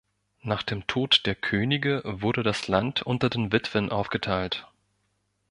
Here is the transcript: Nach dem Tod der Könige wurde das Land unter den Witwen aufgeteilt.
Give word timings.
Nach 0.41 0.63
dem 0.63 0.87
Tod 0.87 1.27
der 1.27 1.35
Könige 1.35 2.01
wurde 2.03 2.41
das 2.41 2.67
Land 2.67 3.03
unter 3.03 3.29
den 3.29 3.51
Witwen 3.51 3.91
aufgeteilt. 3.91 4.67